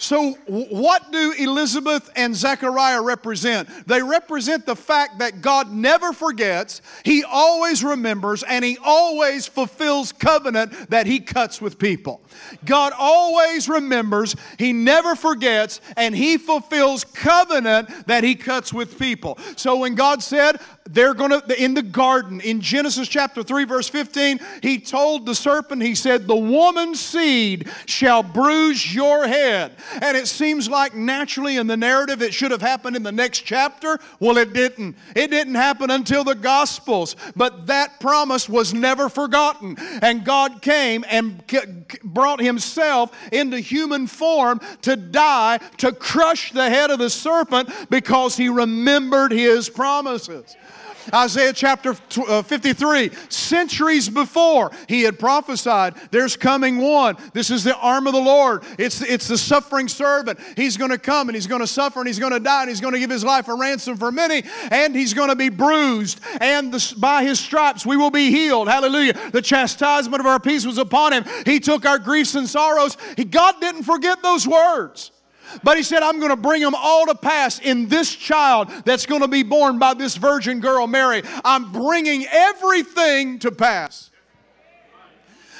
[0.00, 3.68] So, what do Elizabeth and Zechariah represent?
[3.86, 10.12] They represent the fact that God never forgets, He always remembers, and He always fulfills
[10.12, 12.22] covenant that He cuts with people.
[12.64, 19.38] God always remembers, He never forgets, and He fulfills covenant that He cuts with people.
[19.56, 23.88] So, when God said, they're going to, in the garden, in Genesis chapter 3, verse
[23.88, 29.72] 15, he told the serpent, he said, The woman's seed shall bruise your head.
[30.02, 33.40] And it seems like naturally in the narrative it should have happened in the next
[33.40, 34.00] chapter.
[34.18, 34.96] Well, it didn't.
[35.14, 37.14] It didn't happen until the Gospels.
[37.36, 39.76] But that promise was never forgotten.
[40.02, 41.44] And God came and
[42.02, 48.36] brought himself into human form to die, to crush the head of the serpent because
[48.36, 50.56] he remembered his promises.
[51.14, 51.96] Isaiah chapter
[52.28, 57.16] uh, 53, centuries before, he had prophesied, There's coming one.
[57.32, 58.62] This is the arm of the Lord.
[58.78, 60.38] It's, it's the suffering servant.
[60.56, 62.68] He's going to come and he's going to suffer and he's going to die and
[62.68, 65.48] he's going to give his life a ransom for many and he's going to be
[65.48, 66.20] bruised.
[66.40, 68.68] And the, by his stripes we will be healed.
[68.68, 69.14] Hallelujah.
[69.30, 71.24] The chastisement of our peace was upon him.
[71.44, 72.96] He took our griefs and sorrows.
[73.16, 75.10] He, God didn't forget those words.
[75.62, 79.06] But he said, I'm going to bring them all to pass in this child that's
[79.06, 81.22] going to be born by this virgin girl, Mary.
[81.44, 84.10] I'm bringing everything to pass.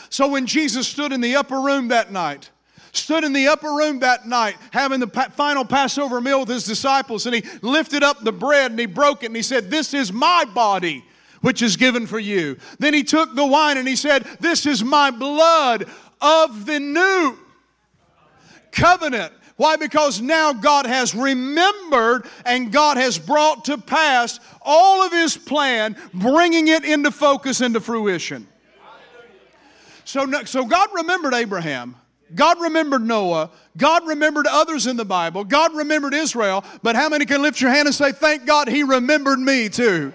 [0.09, 2.51] So when Jesus stood in the upper room that night,
[2.93, 7.27] stood in the upper room that night having the final Passover meal with his disciples,
[7.27, 10.13] and he lifted up the bread and he broke it and he said, This is
[10.13, 11.05] my body,
[11.43, 12.57] which is given for you.
[12.79, 15.89] Then he took the wine and he said, This is my blood
[16.21, 17.39] of the new
[18.73, 19.77] covenant why?
[19.77, 25.99] Because now God has remembered and God has brought to pass all of His plan,
[26.15, 28.49] bringing it into focus, into fruition.
[30.07, 31.95] So, so God remembered Abraham.
[32.35, 33.51] God remembered Noah.
[33.77, 35.45] God remembered others in the Bible.
[35.45, 36.65] God remembered Israel.
[36.83, 40.11] But how many can lift your hand and say, Thank God He remembered me too?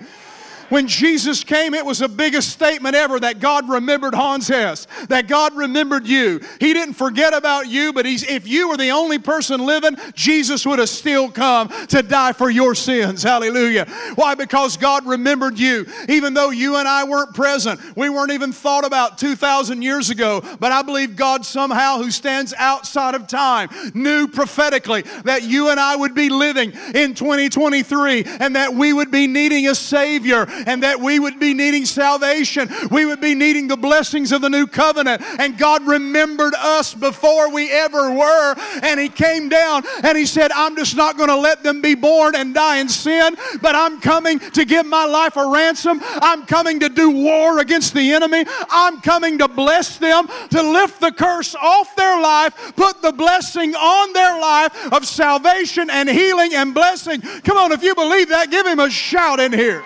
[0.69, 5.27] When Jesus came, it was the biggest statement ever that God remembered Hans Hess, that
[5.27, 6.41] God remembered you.
[6.59, 10.65] He didn't forget about you, but he's, if you were the only person living, Jesus
[10.65, 13.21] would have still come to die for your sins.
[13.23, 13.85] Hallelujah.
[14.15, 14.35] Why?
[14.35, 15.85] Because God remembered you.
[16.09, 20.41] Even though you and I weren't present, we weren't even thought about 2,000 years ago,
[20.59, 25.79] but I believe God somehow, who stands outside of time, knew prophetically that you and
[25.79, 30.83] I would be living in 2023 and that we would be needing a Savior and
[30.83, 32.69] that we would be needing salvation.
[32.91, 35.21] We would be needing the blessings of the new covenant.
[35.39, 38.55] And God remembered us before we ever were.
[38.81, 41.95] And He came down and He said, I'm just not going to let them be
[41.95, 45.99] born and die in sin, but I'm coming to give my life a ransom.
[46.03, 48.45] I'm coming to do war against the enemy.
[48.69, 53.75] I'm coming to bless them, to lift the curse off their life, put the blessing
[53.75, 57.21] on their life of salvation and healing and blessing.
[57.21, 59.83] Come on, if you believe that, give Him a shout in here.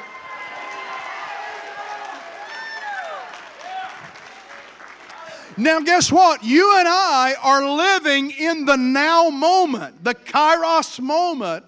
[5.60, 6.41] Now, guess what?
[6.41, 11.65] You and I are living in the now moment, the kairos moment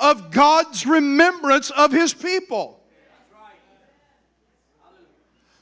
[0.00, 2.80] of God's remembrance of His people.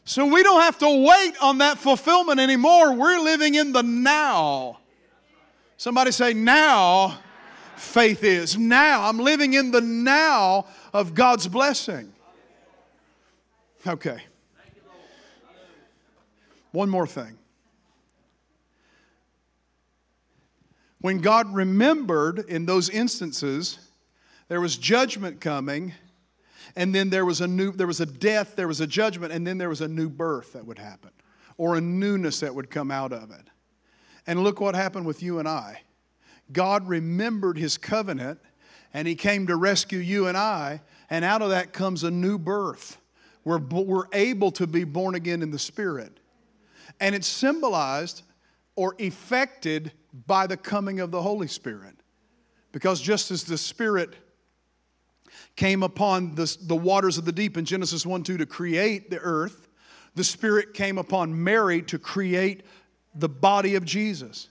[0.05, 2.95] So we don't have to wait on that fulfillment anymore.
[2.95, 4.79] We're living in the now.
[5.77, 7.19] Somebody say, now
[7.75, 8.57] faith is.
[8.57, 9.09] Now.
[9.09, 12.13] I'm living in the now of God's blessing.
[13.85, 14.23] Okay.
[16.71, 17.37] One more thing.
[21.05, 23.79] When God remembered in those instances,
[24.49, 25.93] there was judgment coming,
[26.77, 29.47] and then there was a new there was a death, there was a judgment, and
[29.47, 31.11] then there was a new birth that would happen,
[31.59, 33.51] or a newness that would come out of it.
[34.27, 35.83] And look what happened with you and I.
[36.53, 38.41] God remembered his covenant,
[38.95, 42.39] and he came to rescue you and I, and out of that comes a new
[42.39, 42.97] birth.
[43.45, 46.19] We're, we're able to be born again in the Spirit.
[46.99, 48.23] And it's symbolized
[48.77, 49.93] or effected
[50.27, 51.95] by the coming of the Holy Spirit.
[52.73, 54.15] Because just as the Spirit
[55.57, 59.19] came upon the, the waters of the deep in Genesis 1 2 to create the
[59.19, 59.69] earth,
[60.15, 62.65] the Spirit came upon Mary to create
[63.15, 64.49] the body of Jesus.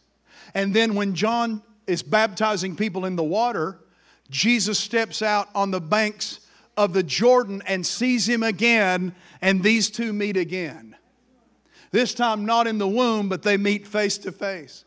[0.53, 3.79] And then when John is baptizing people in the water,
[4.29, 6.39] Jesus steps out on the banks
[6.75, 10.95] of the Jordan and sees him again, and these two meet again.
[11.93, 14.83] This time, not in the womb, but they meet face to face.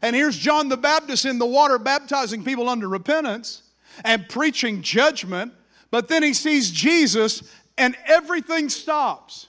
[0.00, 3.62] And here's John the Baptist in the water baptizing people under repentance
[4.04, 5.52] and preaching judgment.
[5.90, 7.42] But then he sees Jesus
[7.76, 9.48] and everything stops.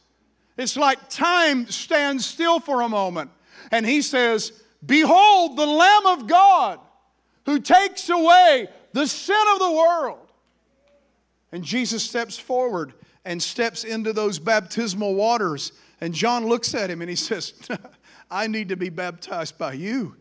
[0.58, 3.32] It's like time stands still for a moment.
[3.72, 4.52] And he says,
[4.86, 6.78] Behold, the Lamb of God
[7.46, 10.28] who takes away the sin of the world.
[11.54, 12.94] And Jesus steps forward
[13.24, 15.72] and steps into those baptismal waters.
[16.00, 17.54] And John looks at him and he says,
[18.30, 20.16] I need to be baptized by you.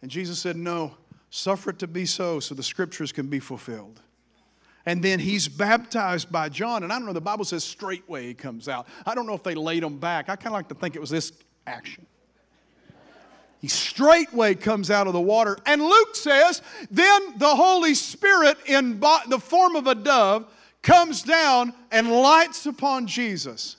[0.00, 0.96] And Jesus said, No,
[1.30, 4.00] suffer it to be so, so the scriptures can be fulfilled.
[4.84, 6.82] And then he's baptized by John.
[6.82, 8.88] And I don't know, the Bible says straightway he comes out.
[9.06, 10.28] I don't know if they laid him back.
[10.28, 11.32] I kind of like to think it was this
[11.66, 12.04] action.
[13.60, 15.56] He straightway comes out of the water.
[15.66, 20.52] And Luke says, then the Holy Spirit, in the form of a dove,
[20.82, 23.76] comes down and lights upon Jesus.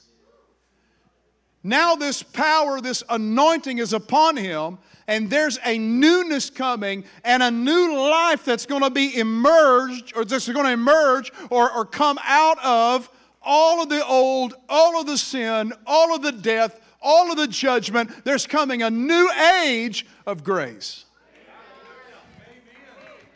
[1.63, 7.51] Now, this power, this anointing is upon him, and there's a newness coming and a
[7.51, 12.19] new life that's going to be emerged, or that's going to emerge or, or come
[12.23, 13.09] out of
[13.41, 17.47] all of the old, all of the sin, all of the death, all of the
[17.47, 18.25] judgment.
[18.25, 19.29] There's coming a new
[19.63, 21.05] age of grace.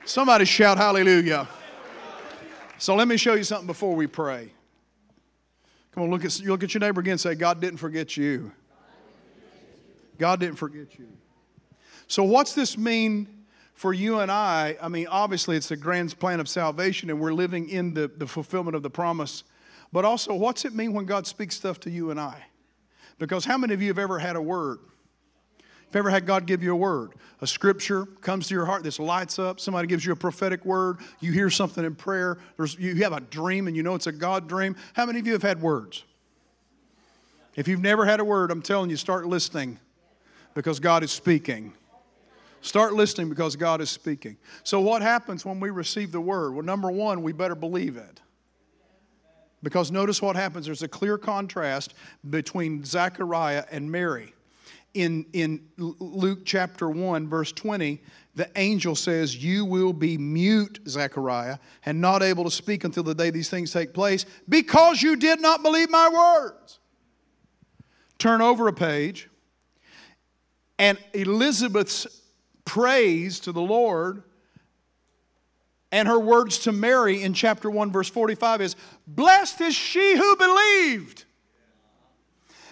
[0.05, 1.47] Somebody shout hallelujah.
[2.77, 4.51] So let me show you something before we pray.
[5.97, 8.51] Come on, look at, look at your neighbor again say, God didn't forget you.
[10.19, 11.07] God didn't forget you.
[12.05, 13.27] So, what's this mean
[13.73, 14.77] for you and I?
[14.79, 18.27] I mean, obviously, it's the grand plan of salvation, and we're living in the, the
[18.27, 19.43] fulfillment of the promise.
[19.91, 22.45] But also, what's it mean when God speaks stuff to you and I?
[23.17, 24.77] Because how many of you have ever had a word?
[25.87, 27.13] Have you ever had God give you a word?
[27.39, 29.59] A scripture comes to your heart, this lights up.
[29.59, 30.97] Somebody gives you a prophetic word.
[31.21, 32.39] You hear something in prayer.
[32.77, 34.75] You have a dream and you know it's a God dream.
[34.93, 36.03] How many of you have had words?
[37.55, 39.79] If you've never had a word, I'm telling you, start listening
[40.55, 41.73] because God is speaking.
[42.61, 44.35] Start listening because God is speaking.
[44.63, 46.53] So, what happens when we receive the word?
[46.53, 48.21] Well, number one, we better believe it.
[49.63, 51.93] Because notice what happens there's a clear contrast
[52.29, 54.33] between Zechariah and Mary.
[54.93, 58.01] In, in Luke chapter 1, verse 20,
[58.35, 63.13] the angel says, You will be mute, Zechariah, and not able to speak until the
[63.13, 66.79] day these things take place, because you did not believe my words.
[68.17, 69.29] Turn over a page,
[70.79, 72.07] and Elizabeth's
[72.65, 74.23] praise to the Lord
[75.91, 78.75] and her words to Mary in chapter 1, verse 45 is,
[79.07, 81.25] Blessed is she who believed.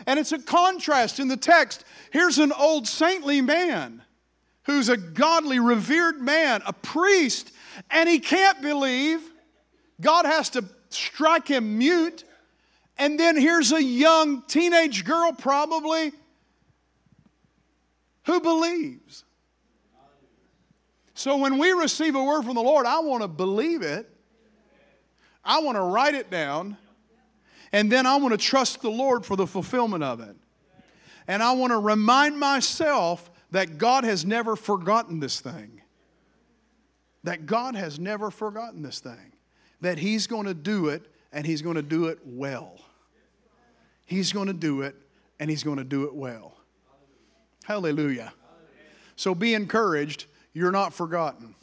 [0.08, 1.84] And it's a contrast in the text.
[2.12, 4.04] Here's an old saintly man
[4.64, 7.52] who's a godly, revered man, a priest,
[7.92, 9.22] and he can't believe.
[10.02, 12.24] God has to strike him mute.
[12.98, 16.12] And then here's a young teenage girl, probably,
[18.26, 19.24] who believes.
[21.14, 24.10] So when we receive a word from the Lord, I want to believe it.
[25.44, 26.78] I want to write it down.
[27.76, 30.34] And then I want to trust the Lord for the fulfillment of it.
[31.28, 35.82] And I want to remind myself that God has never forgotten this thing.
[37.26, 39.34] That God has never forgotten this thing.
[39.82, 42.80] That He's going to do it and He's going to do it well.
[44.06, 44.96] He's going to do it
[45.42, 46.56] and He's going to do it well.
[47.66, 48.32] Hallelujah.
[49.18, 51.56] So be encouraged you're not forgotten.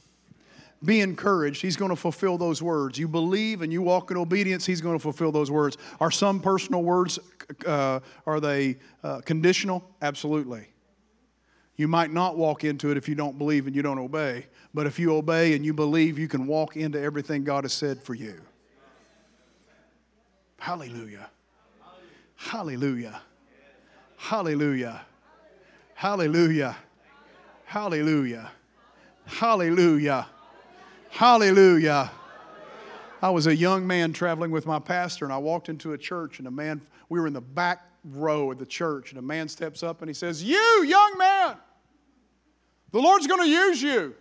[0.84, 1.62] Be encouraged.
[1.62, 2.98] He's going to fulfill those words.
[2.98, 5.78] You believe and you walk in obedience, He's going to fulfill those words.
[6.00, 7.18] Are some personal words,
[7.66, 9.84] uh, are they uh, conditional?
[10.00, 10.66] Absolutely.
[11.76, 14.46] You might not walk into it if you don't believe and you don't obey.
[14.74, 18.02] But if you obey and you believe, you can walk into everything God has said
[18.02, 18.40] for you.
[20.58, 21.28] Hallelujah.
[22.36, 23.20] Hallelujah.
[24.16, 25.02] Hallelujah.
[25.94, 26.76] Hallelujah.
[27.64, 28.50] Hallelujah.
[29.26, 30.26] Hallelujah.
[31.12, 32.10] Hallelujah.
[33.20, 36.38] I was a young man traveling with my pastor, and I walked into a church,
[36.38, 39.46] and a man, we were in the back row of the church, and a man
[39.46, 41.56] steps up and he says, You, young man,
[42.92, 44.14] the Lord's going to use you.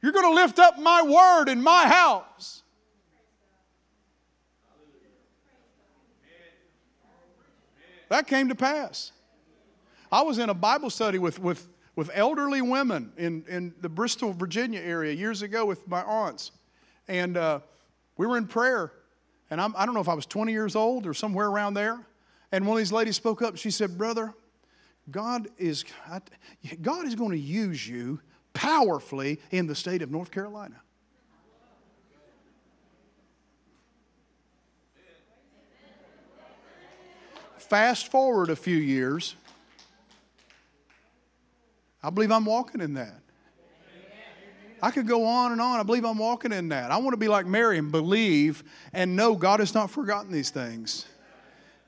[0.00, 2.62] You're going to lift up my word in my house.
[8.10, 9.10] That came to pass.
[10.12, 14.32] I was in a Bible study with, with with elderly women in, in the Bristol,
[14.32, 16.52] Virginia area years ago with my aunts.
[17.08, 17.60] And uh,
[18.18, 18.92] we were in prayer.
[19.50, 21.74] And I'm, I do not know if I was 20 years old or somewhere around
[21.74, 22.06] there.
[22.52, 23.56] And one of these ladies spoke up.
[23.56, 24.34] She said, Brother,
[25.10, 25.84] God is,
[26.82, 28.20] God is going to use you
[28.52, 30.80] powerfully in the state of North Carolina.
[37.56, 39.34] Fast forward a few years,
[42.06, 43.20] I believe I'm walking in that.
[44.80, 45.80] I could go on and on.
[45.80, 46.92] I believe I'm walking in that.
[46.92, 50.50] I want to be like Mary and believe and know God has not forgotten these
[50.50, 51.06] things.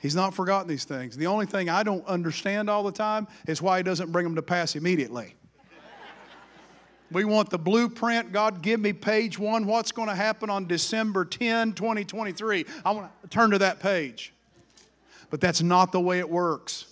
[0.00, 1.16] He's not forgotten these things.
[1.16, 4.34] The only thing I don't understand all the time is why He doesn't bring them
[4.34, 5.36] to pass immediately.
[7.12, 8.32] We want the blueprint.
[8.32, 9.66] God, give me page one.
[9.66, 12.66] What's going to happen on December 10, 2023?
[12.84, 14.32] I want to turn to that page.
[15.30, 16.87] But that's not the way it works.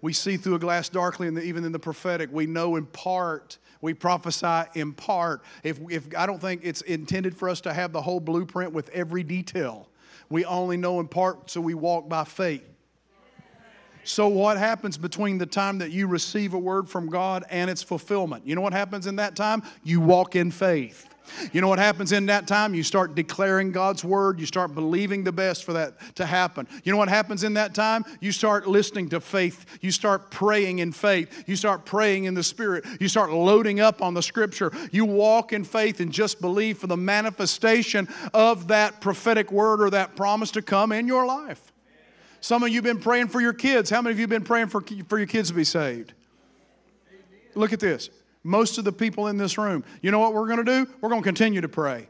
[0.00, 3.58] We see through a glass darkly, and even in the prophetic, we know in part.
[3.80, 5.42] We prophesy in part.
[5.62, 8.88] If, if I don't think it's intended for us to have the whole blueprint with
[8.90, 9.88] every detail.
[10.30, 12.64] We only know in part, so we walk by faith.
[14.04, 17.82] So, what happens between the time that you receive a word from God and its
[17.82, 18.46] fulfillment?
[18.46, 19.62] You know what happens in that time?
[19.84, 21.06] You walk in faith.
[21.52, 22.74] You know what happens in that time?
[22.74, 24.40] You start declaring God's word.
[24.40, 26.66] You start believing the best for that to happen.
[26.84, 28.04] You know what happens in that time?
[28.20, 29.64] You start listening to faith.
[29.80, 31.44] You start praying in faith.
[31.46, 32.84] You start praying in the Spirit.
[33.00, 34.72] You start loading up on the Scripture.
[34.92, 39.90] You walk in faith and just believe for the manifestation of that prophetic word or
[39.90, 41.72] that promise to come in your life.
[42.40, 43.90] Some of you have been praying for your kids.
[43.90, 46.12] How many of you have been praying for, for your kids to be saved?
[47.54, 48.10] Look at this
[48.44, 49.84] most of the people in this room.
[50.02, 50.90] You know what we're going to do?
[51.00, 52.08] We're going to continue to pray.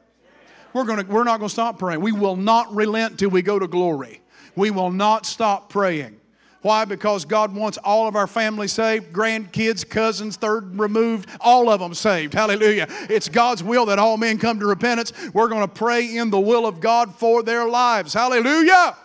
[0.73, 2.01] We're, going to, we're not going to stop praying.
[2.01, 4.21] We will not relent till we go to glory.
[4.55, 6.19] We will not stop praying.
[6.63, 6.85] Why?
[6.85, 11.95] Because God wants all of our family saved, grandkids, cousins, third removed, all of them
[11.95, 12.35] saved.
[12.35, 12.87] Hallelujah.
[13.09, 15.13] It's God's will that all men come to repentance.
[15.33, 18.13] We're going to pray in the will of God for their lives.
[18.13, 18.97] Hallelujah.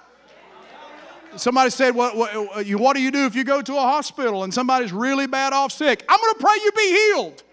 [1.38, 2.32] Somebody said, what, what,
[2.80, 5.72] what, do you do if you go to a hospital and somebody's really bad off
[5.72, 6.04] sick?
[6.08, 7.44] I'm going to pray you be healed.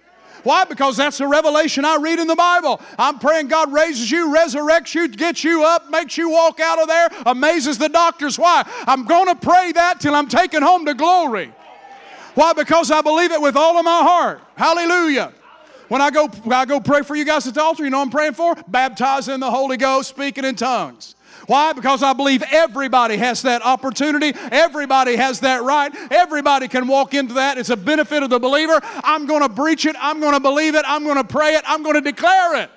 [0.43, 0.65] Why?
[0.65, 2.81] Because that's the revelation I read in the Bible.
[2.99, 6.89] I'm praying God raises you, resurrects you, gets you up, makes you walk out of
[6.89, 8.39] there, amazes the doctors.
[8.39, 8.65] Why?
[8.87, 11.53] I'm going to pray that till I'm taken home to glory.
[12.35, 12.53] Why?
[12.53, 14.41] Because I believe it with all of my heart.
[14.57, 15.33] Hallelujah.
[15.89, 18.11] When I go, I go pray for you guys at the altar, you know I'm
[18.11, 18.55] praying for?
[18.69, 21.17] Baptized in the Holy Ghost, speaking in tongues.
[21.51, 21.73] Why?
[21.73, 24.39] Because I believe everybody has that opportunity.
[24.53, 25.93] Everybody has that right.
[26.13, 27.59] Everybody can walk into that.
[27.59, 28.79] It's a benefit of the believer.
[29.03, 29.97] I'm going to breach it.
[29.99, 30.85] I'm going to believe it.
[30.87, 31.65] I'm going to pray it.
[31.67, 32.71] I'm going to declare it.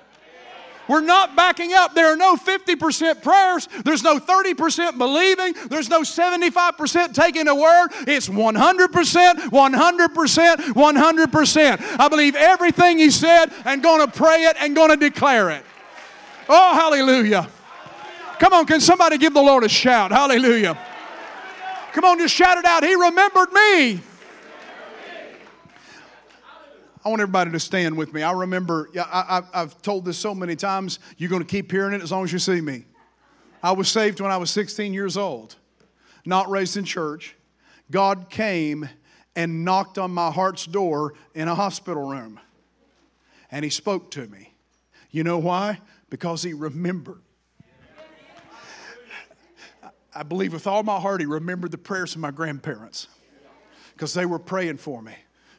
[0.88, 1.94] We're not backing up.
[1.94, 3.68] There are no 50% prayers.
[3.84, 5.54] There's no 30% believing.
[5.68, 7.90] There's no 75% taking a word.
[8.08, 12.00] It's 100%, 100%, 100%.
[12.00, 15.64] I believe everything he said and going to pray it and going to declare it.
[16.48, 17.48] Oh, hallelujah.
[18.38, 20.10] Come on, can somebody give the Lord a shout?
[20.10, 20.78] Hallelujah.
[21.92, 22.82] Come on, just shout it out.
[22.82, 24.00] He remembered me.
[27.04, 28.22] I want everybody to stand with me.
[28.22, 32.02] I remember, I, have told this so many times, you're going to keep hearing it
[32.02, 32.86] as long as you see me.
[33.62, 35.56] I was saved when I was 16 years old,
[36.24, 37.36] not raised in church.
[37.90, 38.88] God came
[39.36, 42.40] and knocked on my heart's door in a hospital room.
[43.50, 44.54] And He spoke to me.
[45.10, 45.80] You know why?
[46.08, 47.23] Because He remembered.
[50.14, 53.08] I believe with all my heart he remembered the prayers of my grandparents
[53.92, 55.14] because they were praying for me.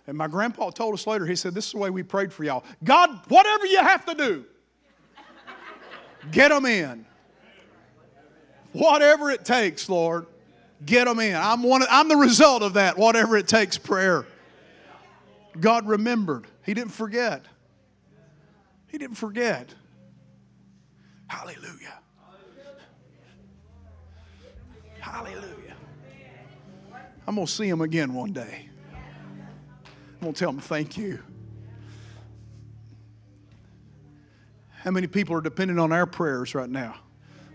[0.07, 2.43] And my grandpa told us later, he said, This is the way we prayed for
[2.43, 2.63] y'all.
[2.83, 4.45] God, whatever you have to do,
[6.31, 7.05] get them in.
[8.71, 10.27] Whatever it takes, Lord,
[10.85, 11.35] get them in.
[11.35, 14.25] I'm, one, I'm the result of that, whatever it takes prayer.
[15.59, 17.45] God remembered, He didn't forget.
[18.87, 19.73] He didn't forget.
[21.27, 21.99] Hallelujah.
[25.16, 25.78] Hallelujah.
[27.26, 28.68] I'm going to see him again one day.
[28.93, 31.24] I'm going to tell him thank you.
[34.72, 36.97] How many people are dependent on our prayers right now?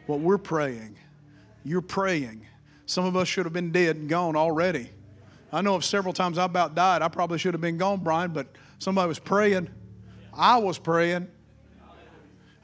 [0.07, 0.97] What we're praying.
[1.63, 2.47] You're praying.
[2.87, 4.89] Some of us should have been dead and gone already.
[5.53, 7.03] I know of several times I about died.
[7.03, 8.47] I probably should have been gone, Brian, but
[8.79, 9.69] somebody was praying.
[10.33, 11.29] I was praying.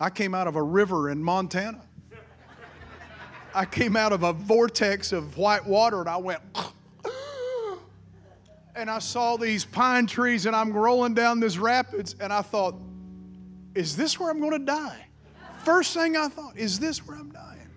[0.00, 1.85] I came out of a river in Montana.
[3.56, 6.42] I came out of a vortex of white water and I went,
[8.76, 12.74] and I saw these pine trees and I'm rolling down this rapids and I thought,
[13.74, 15.06] is this where I'm going to die?
[15.64, 17.70] First thing I thought, is this where I'm dying?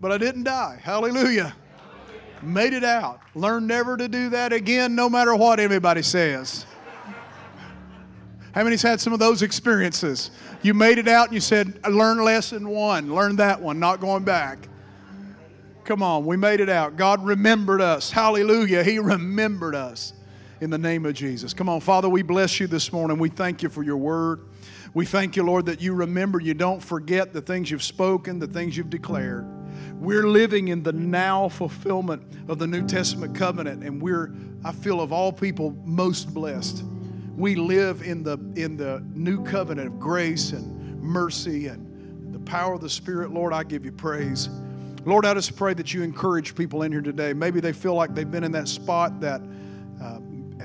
[0.00, 0.80] But I didn't die.
[0.82, 1.54] Hallelujah.
[2.42, 3.20] Made it out.
[3.36, 6.66] Learned never to do that again, no matter what anybody says.
[8.52, 10.30] How many's had some of those experiences?
[10.60, 14.24] You made it out and you said, learn lesson one, learn that one, not going
[14.24, 14.68] back.
[15.84, 16.96] Come on, we made it out.
[16.96, 18.10] God remembered us.
[18.10, 18.84] Hallelujah.
[18.84, 20.12] He remembered us
[20.60, 21.52] in the name of Jesus.
[21.54, 23.18] Come on, Father, we bless you this morning.
[23.18, 24.40] We thank you for your word.
[24.94, 28.46] We thank you, Lord, that you remember, you don't forget the things you've spoken, the
[28.46, 29.46] things you've declared.
[29.98, 35.00] We're living in the now fulfillment of the New Testament covenant, and we're, I feel,
[35.00, 36.84] of all people, most blessed
[37.42, 42.74] we live in the in the new covenant of grace and mercy and the power
[42.74, 43.32] of the Spirit.
[43.32, 44.48] Lord, I give you praise.
[45.04, 47.32] Lord, I just pray that you encourage people in here today.
[47.32, 49.42] Maybe they feel like they've been in that spot that
[50.00, 50.20] uh,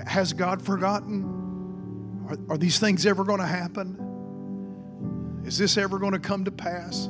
[0.05, 2.27] has God forgotten?
[2.29, 5.41] Are, are these things ever going to happen?
[5.47, 7.09] Is this ever going to come to pass?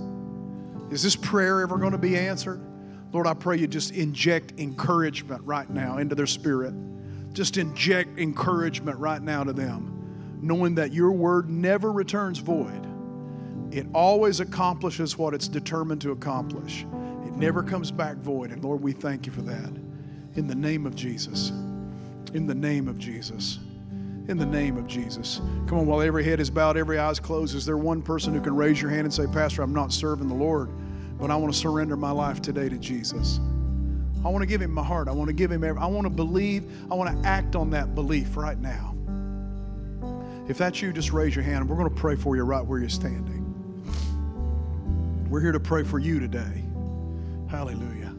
[0.92, 2.62] Is this prayer ever going to be answered?
[3.12, 6.74] Lord, I pray you just inject encouragement right now into their spirit
[7.38, 12.88] just inject encouragement right now to them, knowing that your word never returns void.
[13.70, 16.88] It always accomplishes what it's determined to accomplish.
[17.28, 18.52] It never comes back void.
[18.52, 19.70] And Lord, we thank you for that.
[20.34, 21.50] In the name of Jesus.
[22.34, 23.60] In the name of Jesus.
[24.28, 25.40] In the name of Jesus.
[25.68, 28.34] Come on, while every head is bowed, every eye is closed, is there one person
[28.34, 30.72] who can raise your hand and say, Pastor, I'm not serving the Lord,
[31.20, 33.40] but I want to surrender my life today to Jesus?
[34.26, 35.08] I want to give him my heart.
[35.08, 36.70] I want to give him every, I want to believe.
[36.92, 38.96] I want to act on that belief right now.
[40.48, 42.66] If that's you, just raise your hand and we're going to pray for you right
[42.66, 43.44] where you're standing.
[45.30, 46.64] We're here to pray for you today.
[47.50, 48.16] Hallelujah.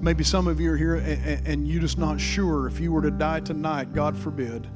[0.00, 3.02] Maybe some of you are here and, and you're just not sure if you were
[3.02, 4.66] to die tonight, God forbid.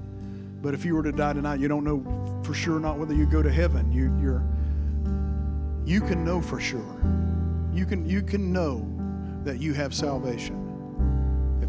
[0.63, 3.27] But if you were to die tonight, you don't know for sure not whether you
[3.27, 3.91] go to heaven.
[3.93, 4.45] You, you're,
[5.87, 7.01] you can know for sure.
[7.73, 8.87] You can, you can know
[9.45, 10.60] that you have salvation.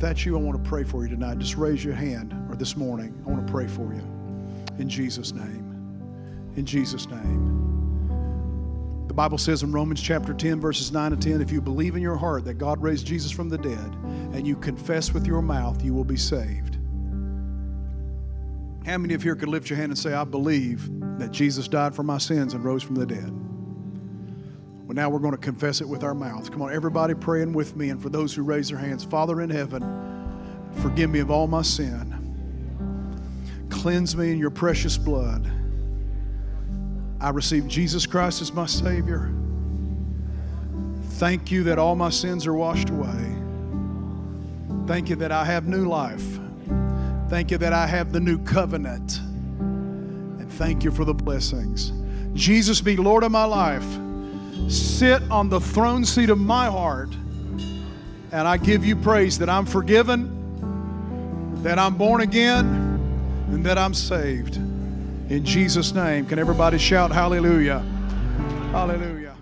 [0.02, 1.38] That's you, I want to pray for you tonight.
[1.38, 3.24] Just raise your hand or this morning.
[3.24, 4.02] I want to pray for you.
[4.80, 6.52] In Jesus' name.
[6.56, 9.06] In Jesus' name.
[9.08, 12.02] The Bible says in Romans chapter 10, verses 9 and 10 if you believe in
[12.02, 13.96] your heart that God raised Jesus from the dead
[14.34, 16.80] and you confess with your mouth, you will be saved.
[18.84, 20.90] How many of you here could lift your hand and say, I believe
[21.20, 23.41] that Jesus died for my sins and rose from the dead?
[24.92, 26.50] Well, now we're going to confess it with our mouths.
[26.50, 27.92] Come on, everybody praying with me.
[27.92, 29.82] And for those who raise their hands, Father in heaven,
[30.82, 32.18] forgive me of all my sin.
[33.70, 35.50] Cleanse me in your precious blood.
[37.22, 39.34] I receive Jesus Christ as my Savior.
[41.12, 43.34] Thank you that all my sins are washed away.
[44.88, 46.38] Thank you that I have new life.
[47.30, 49.20] Thank you that I have the new covenant.
[49.20, 51.94] And thank you for the blessings.
[52.34, 53.88] Jesus be Lord of my life.
[54.70, 57.10] Sit on the throne seat of my heart.
[58.32, 62.66] And I give you praise that I'm forgiven, that I'm born again,
[63.50, 64.56] and that I'm saved.
[64.56, 67.80] In Jesus' name, can everybody shout hallelujah?
[68.72, 69.36] Hallelujah.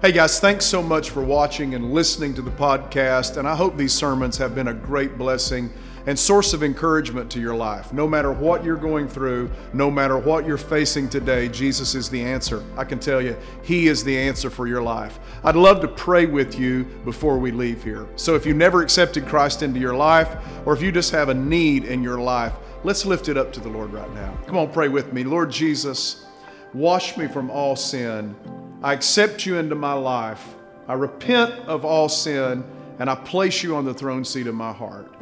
[0.00, 3.36] Hey guys, thanks so much for watching and listening to the podcast.
[3.36, 5.72] And I hope these sermons have been a great blessing
[6.08, 7.92] and source of encouragement to your life.
[7.92, 12.20] No matter what you're going through, no matter what you're facing today, Jesus is the
[12.20, 12.64] answer.
[12.76, 15.20] I can tell you, He is the answer for your life.
[15.44, 18.08] I'd love to pray with you before we leave here.
[18.16, 20.34] So if you never accepted Christ into your life,
[20.66, 22.54] or if you just have a need in your life,
[22.84, 24.32] Let's lift it up to the Lord right now.
[24.46, 25.24] Come on, pray with me.
[25.24, 26.26] Lord Jesus,
[26.72, 28.36] wash me from all sin.
[28.84, 30.54] I accept you into my life.
[30.86, 32.64] I repent of all sin
[33.00, 35.12] and I place you on the throne seat of my heart.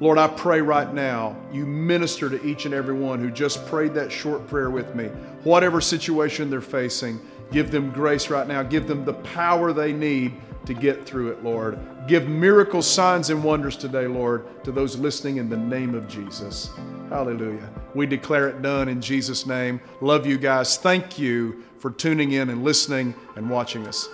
[0.00, 3.94] Lord, I pray right now you minister to each and every one who just prayed
[3.94, 5.06] that short prayer with me.
[5.42, 7.20] Whatever situation they're facing,
[7.50, 8.62] give them grace right now.
[8.62, 10.34] Give them the power they need
[10.66, 11.78] to get through it, Lord.
[12.06, 16.70] Give miracle signs, and wonders today, Lord, to those listening in the name of Jesus.
[17.08, 17.68] Hallelujah.
[17.94, 19.80] We declare it done in Jesus' name.
[20.00, 20.76] Love you guys.
[20.76, 24.08] Thank you for tuning in and listening and watching us.